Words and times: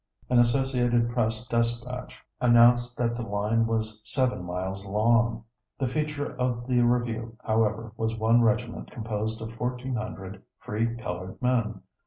An 0.31 0.39
associated 0.39 1.11
press 1.11 1.45
despatch 1.45 2.25
announced 2.39 2.97
that 2.97 3.15
the 3.15 3.21
line 3.21 3.67
was 3.67 4.01
seven 4.03 4.43
miles 4.43 4.83
long. 4.83 5.43
The 5.77 5.85
feature 5.87 6.35
of 6.37 6.65
the 6.65 6.81
review, 6.81 7.37
however, 7.43 7.91
was 7.97 8.17
one 8.17 8.41
regiment 8.41 8.89
composed 8.89 9.43
of 9.43 9.53
fourteen 9.53 9.93
hundred 9.97 10.41
free 10.59 10.95
colored 10.95 11.39
men. 11.39 11.83